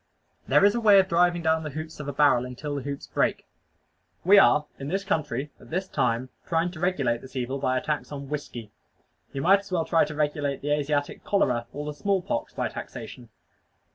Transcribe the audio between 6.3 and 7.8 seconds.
trying to regulate this evil by